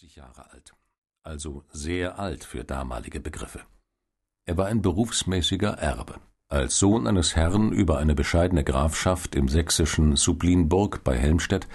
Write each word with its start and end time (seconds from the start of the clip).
70 0.00 0.16
Jahre 0.16 0.50
alt, 0.50 0.72
also 1.22 1.62
sehr 1.72 2.18
alt 2.18 2.44
für 2.44 2.64
damalige 2.64 3.20
Begriffe. 3.20 3.60
Er 4.46 4.56
war 4.56 4.66
ein 4.66 4.80
berufsmäßiger 4.80 5.72
Erbe. 5.72 6.14
Als 6.48 6.78
Sohn 6.78 7.06
eines 7.06 7.36
Herrn 7.36 7.70
über 7.72 7.98
eine 7.98 8.14
bescheidene 8.14 8.64
Grafschaft 8.64 9.34
im 9.34 9.48
sächsischen 9.48 10.16
Sublinburg 10.16 11.04
bei 11.04 11.18
Helmstedt 11.18 11.68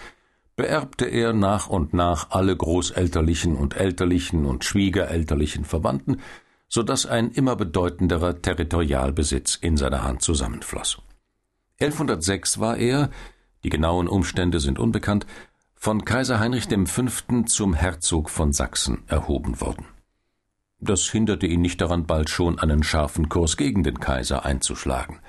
beerbte 0.55 1.05
er 1.05 1.33
nach 1.33 1.67
und 1.67 1.93
nach 1.93 2.31
alle 2.31 2.57
großelterlichen 2.57 3.55
und 3.55 3.75
elterlichen 3.75 4.45
und 4.45 4.65
schwiegerelterlichen 4.65 5.63
Verwandten, 5.63 6.19
so 6.67 6.81
dass 6.81 7.05
ein 7.05 7.29
immer 7.29 7.55
bedeutenderer 7.55 8.41
Territorialbesitz 8.41 9.55
in 9.55 9.77
seiner 9.77 10.03
Hand 10.03 10.23
zusammenfloss. 10.23 10.99
1106 11.79 12.59
war 12.59 12.77
er, 12.77 13.11
die 13.63 13.69
genauen 13.69 14.07
Umstände 14.07 14.59
sind 14.59 14.79
unbekannt, 14.79 15.27
von 15.75 16.05
Kaiser 16.05 16.39
Heinrich 16.39 16.67
V. 16.67 17.41
zum 17.43 17.73
Herzog 17.73 18.29
von 18.29 18.53
Sachsen 18.53 19.03
erhoben 19.07 19.61
worden. 19.61 19.85
Das 20.79 21.03
hinderte 21.09 21.47
ihn 21.47 21.61
nicht 21.61 21.81
daran, 21.81 22.05
bald 22.05 22.29
schon 22.29 22.59
einen 22.59 22.83
scharfen 22.83 23.29
Kurs 23.29 23.57
gegen 23.57 23.83
den 23.83 23.99
Kaiser 23.99 24.45
einzuschlagen. 24.45 25.19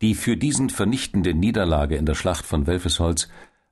Die 0.00 0.14
für 0.14 0.36
diesen 0.36 0.70
vernichtende 0.70 1.34
Niederlage 1.34 1.96
in 1.96 2.06
der 2.06 2.14
Schlacht 2.14 2.46
von 2.46 2.66
Welfesholz 2.66 3.28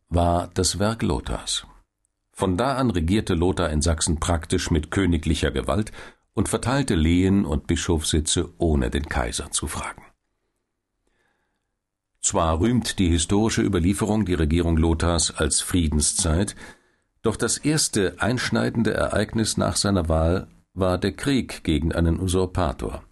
war 0.08 0.48
das 0.54 0.78
Werk 0.78 1.02
Lothars. 1.02 1.66
Von 2.32 2.56
da 2.56 2.76
an 2.76 2.90
regierte 2.90 3.34
Lothar 3.34 3.70
in 3.70 3.82
Sachsen 3.82 4.20
praktisch 4.20 4.70
mit 4.70 4.90
königlicher 4.90 5.50
Gewalt 5.50 5.92
und 6.34 6.48
verteilte 6.48 6.94
Lehen 6.94 7.44
und 7.44 7.66
Bischofssitze, 7.66 8.52
ohne 8.58 8.90
den 8.90 9.08
Kaiser 9.08 9.50
zu 9.50 9.66
fragen. 9.66 10.05
Zwar 12.26 12.58
rühmt 12.58 12.98
die 12.98 13.08
historische 13.08 13.62
Überlieferung 13.62 14.24
die 14.24 14.34
Regierung 14.34 14.76
Lothars 14.76 15.30
als 15.36 15.60
Friedenszeit, 15.60 16.56
doch 17.22 17.36
das 17.36 17.56
erste 17.56 18.16
einschneidende 18.18 18.92
Ereignis 18.92 19.56
nach 19.56 19.76
seiner 19.76 20.08
Wahl 20.08 20.48
war 20.74 20.98
der 20.98 21.12
Krieg 21.12 21.62
gegen 21.62 21.92
einen 21.92 22.18
Usurpator. 22.18 23.04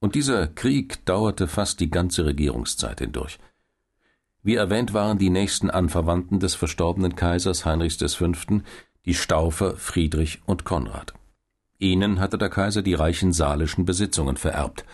Und 0.00 0.16
dieser 0.16 0.48
Krieg 0.48 1.06
dauerte 1.06 1.46
fast 1.46 1.78
die 1.78 1.92
ganze 1.92 2.26
Regierungszeit 2.26 2.98
hindurch. 2.98 3.38
Wie 4.42 4.56
erwähnt 4.56 4.92
waren 4.92 5.18
die 5.18 5.30
nächsten 5.30 5.70
Anverwandten 5.70 6.40
des 6.40 6.56
verstorbenen 6.56 7.14
Kaisers 7.14 7.64
Heinrichs 7.64 8.14
V. 8.16 8.32
die 9.04 9.14
Staufer 9.14 9.76
Friedrich 9.76 10.42
und 10.44 10.64
Konrad. 10.64 11.14
Ihnen 11.78 12.18
hatte 12.18 12.36
der 12.36 12.50
Kaiser 12.50 12.82
die 12.82 12.94
reichen 12.94 13.32
salischen 13.32 13.84
Besitzungen 13.84 14.36
vererbt, 14.36 14.84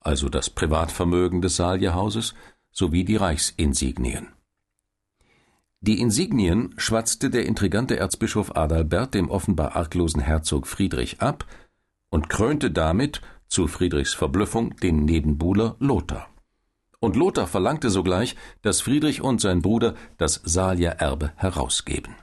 also 0.00 0.28
das 0.28 0.50
Privatvermögen 0.50 1.40
des 1.40 1.56
Salierhauses 1.56 2.34
sowie 2.72 3.04
die 3.04 3.16
Reichsinsignien. 3.16 4.28
Die 5.80 6.00
Insignien 6.00 6.74
schwatzte 6.76 7.28
der 7.28 7.44
intrigante 7.46 7.96
Erzbischof 7.96 8.56
Adalbert 8.56 9.14
dem 9.14 9.30
offenbar 9.30 9.76
arglosen 9.76 10.20
Herzog 10.20 10.66
Friedrich 10.66 11.20
ab 11.20 11.44
und 12.08 12.28
krönte 12.28 12.70
damit, 12.70 13.20
zu 13.48 13.66
Friedrichs 13.66 14.14
Verblüffung, 14.14 14.76
den 14.76 15.04
Nebenbuhler 15.04 15.76
Lothar. 15.78 16.28
Und 17.00 17.16
Lothar 17.16 17.46
verlangte 17.46 17.90
sogleich, 17.90 18.36
dass 18.62 18.80
Friedrich 18.80 19.20
und 19.20 19.40
sein 19.40 19.60
Bruder 19.60 19.94
das 20.18 20.40
Saliererbe 20.44 21.32
herausgeben. 21.36 22.14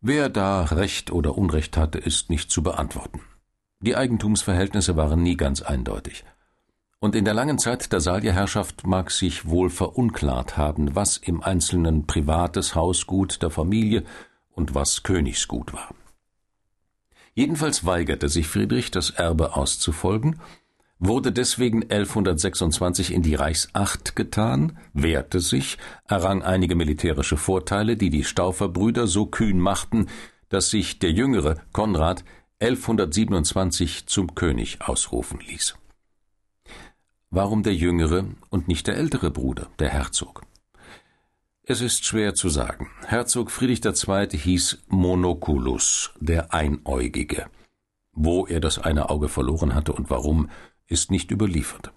Wer 0.00 0.28
da 0.28 0.64
Recht 0.64 1.12
oder 1.12 1.36
Unrecht 1.36 1.76
hatte, 1.76 1.98
ist 1.98 2.30
nicht 2.30 2.50
zu 2.50 2.62
beantworten. 2.62 3.20
Die 3.80 3.94
Eigentumsverhältnisse 3.94 4.96
waren 4.96 5.22
nie 5.22 5.36
ganz 5.36 5.60
eindeutig. 5.60 6.24
Und 7.00 7.14
in 7.14 7.24
der 7.24 7.34
langen 7.34 7.58
Zeit 7.58 7.92
der 7.92 8.00
Salierherrschaft 8.00 8.86
mag 8.86 9.10
sich 9.10 9.46
wohl 9.46 9.68
verunklart 9.68 10.56
haben, 10.56 10.94
was 10.94 11.18
im 11.18 11.42
Einzelnen 11.42 12.06
privates 12.06 12.74
Hausgut 12.74 13.42
der 13.42 13.50
Familie 13.50 14.04
und 14.52 14.74
was 14.74 15.02
Königsgut 15.02 15.72
war. 15.72 15.94
Jedenfalls 17.34 17.84
weigerte 17.84 18.28
sich 18.28 18.46
Friedrich, 18.46 18.90
das 18.90 19.10
Erbe 19.10 19.56
auszufolgen, 19.56 20.40
wurde 20.98 21.32
deswegen 21.32 21.82
1126 21.82 23.12
in 23.12 23.22
die 23.22 23.34
Reichsacht 23.34 24.16
getan, 24.16 24.78
wehrte 24.92 25.40
sich, 25.40 25.78
errang 26.06 26.42
einige 26.42 26.76
militärische 26.76 27.36
Vorteile, 27.36 27.96
die 27.96 28.10
die 28.10 28.24
Stauferbrüder 28.24 29.06
so 29.06 29.26
kühn 29.26 29.58
machten, 29.58 30.06
dass 30.48 30.70
sich 30.70 31.00
der 31.00 31.10
jüngere 31.10 31.56
Konrad 31.72 32.24
1127 32.60 34.06
zum 34.06 34.34
König 34.34 34.80
ausrufen 34.80 35.40
ließ. 35.40 35.74
Warum 37.36 37.64
der 37.64 37.74
jüngere 37.74 38.26
und 38.50 38.68
nicht 38.68 38.86
der 38.86 38.96
ältere 38.96 39.32
Bruder, 39.32 39.66
der 39.80 39.88
Herzog? 39.88 40.42
Es 41.64 41.80
ist 41.80 42.04
schwer 42.04 42.36
zu 42.36 42.48
sagen. 42.48 42.88
Herzog 43.06 43.50
Friedrich 43.50 43.84
II. 43.84 44.28
hieß 44.30 44.84
Monoculus, 44.86 46.12
der 46.20 46.54
Einäugige. 46.54 47.46
Wo 48.12 48.46
er 48.46 48.60
das 48.60 48.78
eine 48.78 49.10
Auge 49.10 49.28
verloren 49.28 49.74
hatte 49.74 49.92
und 49.94 50.10
warum, 50.10 50.48
ist 50.86 51.10
nicht 51.10 51.32
überliefert. 51.32 51.92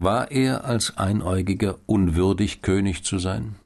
War 0.00 0.32
er 0.32 0.64
als 0.64 0.96
Einäugiger 0.96 1.78
unwürdig, 1.86 2.62
König 2.62 3.04
zu 3.04 3.20
sein? 3.20 3.60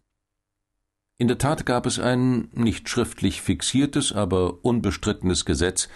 In 1.17 1.27
der 1.29 1.39
Tat 1.39 1.65
gab 1.65 1.87
es 1.87 1.99
ein 1.99 2.51
nicht 2.53 2.91
schriftlich 2.91 3.41
fixiertes, 3.41 4.13
aber 4.13 4.63
unbestrittenes 4.63 5.47
Gesetz, 5.47 5.89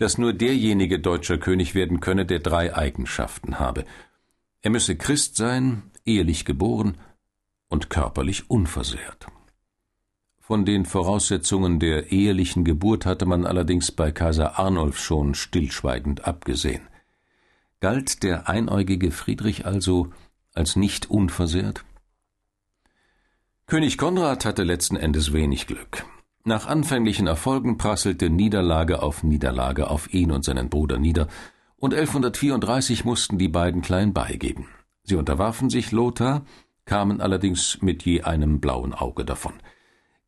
dass 0.00 0.16
nur 0.16 0.32
derjenige 0.32 0.98
deutscher 0.98 1.36
König 1.36 1.74
werden 1.74 2.00
könne, 2.00 2.24
der 2.24 2.38
drei 2.38 2.74
Eigenschaften 2.74 3.58
habe. 3.58 3.84
Er 4.62 4.70
müsse 4.70 4.96
Christ 4.96 5.36
sein, 5.36 5.82
ehelich 6.06 6.46
geboren 6.46 6.96
und 7.68 7.90
körperlich 7.90 8.48
unversehrt. 8.48 9.26
Von 10.38 10.64
den 10.64 10.86
Voraussetzungen 10.86 11.80
der 11.80 12.12
ehelichen 12.12 12.64
Geburt 12.64 13.04
hatte 13.04 13.26
man 13.26 13.44
allerdings 13.44 13.92
bei 13.92 14.10
Kaiser 14.10 14.58
Arnulf 14.58 14.98
schon 14.98 15.34
stillschweigend 15.34 16.24
abgesehen. 16.24 16.88
Galt 17.80 18.22
der 18.22 18.48
einäugige 18.48 19.10
Friedrich 19.10 19.66
also 19.66 20.10
als 20.54 20.76
nicht 20.76 21.10
unversehrt? 21.10 21.84
König 23.66 23.98
Konrad 23.98 24.46
hatte 24.46 24.62
letzten 24.62 24.96
Endes 24.96 25.34
wenig 25.34 25.66
Glück. 25.66 26.06
Nach 26.44 26.66
anfänglichen 26.66 27.26
Erfolgen 27.26 27.76
prasselte 27.76 28.30
Niederlage 28.30 29.02
auf 29.02 29.22
Niederlage 29.22 29.90
auf 29.90 30.12
ihn 30.14 30.30
und 30.30 30.44
seinen 30.44 30.70
Bruder 30.70 30.98
nieder, 30.98 31.28
und 31.76 31.94
1134 31.94 33.04
mussten 33.04 33.38
die 33.38 33.48
beiden 33.48 33.82
klein 33.82 34.12
beigeben. 34.12 34.68
Sie 35.02 35.16
unterwarfen 35.16 35.70
sich 35.70 35.92
Lothar, 35.92 36.44
kamen 36.84 37.20
allerdings 37.20 37.82
mit 37.82 38.04
je 38.04 38.22
einem 38.22 38.60
blauen 38.60 38.94
Auge 38.94 39.24
davon. 39.24 39.54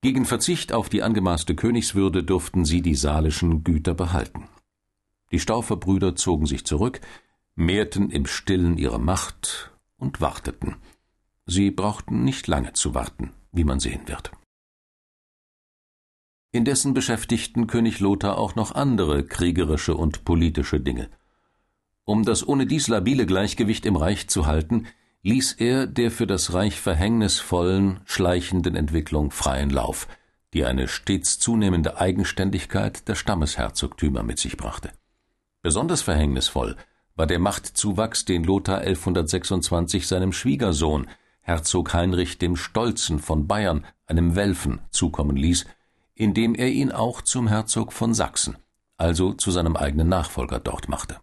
Gegen 0.01 0.25
Verzicht 0.25 0.73
auf 0.73 0.89
die 0.89 1.03
angemaßte 1.03 1.55
Königswürde 1.55 2.25
durften 2.25 2.65
sie 2.65 2.83
die 2.83 2.95
salischen 2.95 3.65
Güter 3.65 3.95
behalten. 3.95 4.49
Die 5.31 5.39
Stauferbrüder 5.39 6.17
zogen 6.17 6.47
sich 6.47 6.67
zurück, 6.67 7.01
mehrten 7.55 8.11
im 8.11 8.27
Stillen 8.27 8.77
ihre 8.77 8.99
Macht 8.99 9.73
und 9.97 10.21
warteten. 10.21 10.77
Sie 11.47 11.71
brauchten 11.71 12.25
nicht 12.25 12.47
lange 12.49 12.73
zu 12.73 12.95
warten, 12.95 13.33
wie 13.53 13.65
man 13.65 13.81
sehen 13.81 14.03
wird. 14.07 14.33
Indessen 16.53 16.93
beschäftigten 16.93 17.67
König 17.67 17.99
Lothar 18.01 18.37
auch 18.37 18.55
noch 18.55 18.75
andere 18.75 19.25
kriegerische 19.25 19.97
und 19.97 20.25
politische 20.27 20.81
Dinge. 20.81 21.09
Um 22.05 22.25
das 22.25 22.47
ohnedies 22.47 22.89
labile 22.89 23.25
Gleichgewicht 23.25 23.87
im 23.87 23.97
Reich 23.97 24.29
zu 24.29 24.47
halten, 24.47 24.87
ließ 25.23 25.53
er 25.53 25.87
der 25.87 26.11
für 26.11 26.27
das 26.27 26.53
Reich 26.53 26.79
verhängnisvollen, 26.79 28.01
schleichenden 28.05 28.77
Entwicklung 28.77 29.31
freien 29.31 29.71
Lauf, 29.71 30.07
die 30.53 30.67
eine 30.67 30.89
stets 30.89 31.39
zunehmende 31.39 31.99
Eigenständigkeit 31.99 33.09
der 33.09 33.15
Stammesherzogtümer 33.15 34.23
mit 34.23 34.39
sich 34.39 34.59
brachte. 34.59 34.93
Besonders 35.63 36.03
verhängnisvoll 36.03 36.77
war 37.15 37.27
der 37.27 37.39
Machtzuwachs, 37.39 38.27
den 38.27 38.45
Lothar 38.45 38.79
1126 38.79 40.07
seinem 40.07 40.33
Schwiegersohn, 40.33 41.07
Herzog 41.41 41.95
Heinrich 41.95 42.37
dem 42.37 42.57
Stolzen 42.57 43.21
von 43.21 43.47
Bayern, 43.47 43.87
einem 44.07 44.37
Welfen, 44.37 44.81
zukommen 44.91 45.37
ließ, 45.37 45.65
indem 46.23 46.55
er 46.55 46.69
ihn 46.69 46.93
auch 46.93 47.21
zum 47.21 47.49
Herzog 47.49 47.93
von 47.93 48.15
Sachsen, 48.15 48.57
also 48.97 49.33
zu 49.33 49.51
seinem 49.51 49.77
eigenen 49.77 50.09
Nachfolger 50.09 50.61
dort 50.61 50.89
machte. 50.89 51.17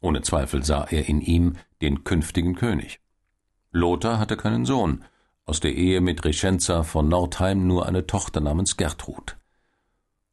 Ohne 0.00 0.22
Zweifel 0.22 0.64
sah 0.64 0.82
er 0.90 1.08
in 1.08 1.20
ihm 1.20 1.54
den 1.80 2.02
künftigen 2.02 2.56
König. 2.56 2.98
Lothar 3.70 4.18
hatte 4.18 4.36
keinen 4.36 4.66
Sohn, 4.66 5.04
aus 5.44 5.60
der 5.60 5.76
Ehe 5.76 6.00
mit 6.00 6.24
Reschenza 6.24 6.82
von 6.82 7.08
Nordheim 7.08 7.68
nur 7.68 7.86
eine 7.86 8.04
Tochter 8.04 8.40
namens 8.40 8.76
Gertrud. 8.76 9.36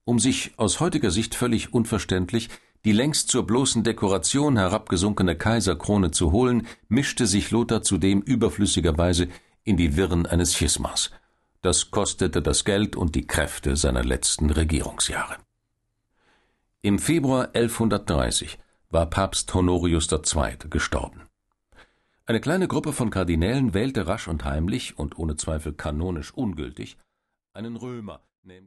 Um 0.05 0.17
sich 0.17 0.57
aus 0.57 0.79
heutiger 0.79 1.11
Sicht 1.11 1.35
völlig 1.35 1.71
unverständlich 1.71 2.49
die 2.83 2.93
längst 2.93 3.29
zur 3.29 3.45
bloßen 3.45 3.83
Dekoration 3.83 4.57
herabgesunkene 4.57 5.35
Kaiserkrone 5.35 6.09
zu 6.09 6.31
holen, 6.31 6.65
mischte 6.87 7.27
sich 7.27 7.51
Lothar 7.51 7.83
zudem 7.83 8.21
überflüssigerweise 8.21 9.27
in 9.63 9.77
die 9.77 9.95
Wirren 9.97 10.25
eines 10.25 10.55
Schismas– 10.55 11.11
das 11.65 11.89
kostete 11.89 12.43
das 12.43 12.63
Geld 12.63 12.95
und 12.95 13.15
die 13.15 13.25
Kräfte 13.25 13.75
seiner 13.75 14.03
letzten 14.03 14.51
Regierungsjahre. 14.51 15.37
Im 16.83 16.99
Februar 16.99 17.49
1130 17.55 18.59
war 18.91 19.07
Papst 19.07 19.51
Honorius 19.55 20.07
II. 20.11 20.69
gestorben. 20.69 21.23
Eine 22.27 22.39
kleine 22.39 22.67
Gruppe 22.67 22.93
von 22.93 23.09
Kardinälen 23.09 23.73
wählte 23.73 24.05
rasch 24.05 24.27
und 24.27 24.45
heimlich 24.45 24.99
und 24.99 25.17
ohne 25.17 25.37
Zweifel 25.37 25.73
kanonisch 25.73 26.31
ungültig 26.33 26.97
einen 27.53 27.77
Römer, 27.77 28.21
nämlich 28.43 28.63